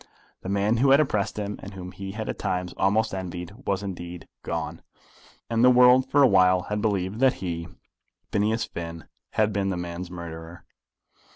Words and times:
The 0.41 0.49
man 0.49 0.77
who 0.77 0.89
had 0.89 0.99
oppressed 0.99 1.37
him, 1.37 1.59
and 1.61 1.75
whom 1.75 1.91
he 1.91 2.13
had 2.13 2.27
at 2.27 2.39
times 2.39 2.73
almost 2.75 3.13
envied, 3.13 3.53
was 3.67 3.83
indeed 3.83 4.27
gone, 4.41 4.81
and 5.47 5.63
the 5.63 5.69
world 5.69 6.09
for 6.09 6.23
awhile 6.23 6.63
had 6.63 6.81
believed 6.81 7.19
that 7.19 7.33
he, 7.35 7.67
Phineas 8.31 8.63
Finn, 8.65 9.05
had 9.33 9.53
been 9.53 9.69
the 9.69 9.77
man's 9.77 10.09
murderer! 10.09 10.65